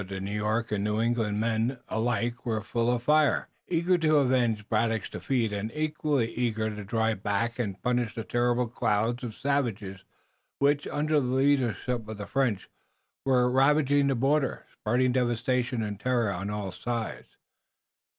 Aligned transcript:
The 0.03 0.19
New 0.19 0.31
York 0.35 0.71
and 0.71 0.83
New 0.83 0.99
England 0.99 1.39
men 1.39 1.77
alike 1.87 2.43
were 2.43 2.63
full 2.63 2.91
of 2.91 3.03
fire, 3.03 3.49
eager 3.67 3.99
to 3.99 4.15
avenge 4.15 4.67
Braddock's 4.67 5.11
defeat 5.11 5.53
and 5.53 5.71
equally 5.75 6.31
eager 6.33 6.71
to 6.75 6.83
drive 6.83 7.21
back 7.21 7.59
and 7.59 7.79
punish 7.83 8.15
the 8.15 8.23
terrible 8.23 8.65
clouds 8.67 9.23
of 9.23 9.35
savages 9.35 10.03
which, 10.57 10.87
under 10.87 11.19
the 11.21 11.27
leadership 11.27 12.07
of 12.07 12.17
the 12.17 12.25
French, 12.25 12.67
were 13.25 13.47
ravaging 13.47 14.07
the 14.07 14.15
border, 14.15 14.65
spreading 14.71 15.11
devastation 15.11 15.83
and 15.83 15.99
terror 15.99 16.31
on 16.31 16.49
all 16.49 16.71
sides. 16.71 17.37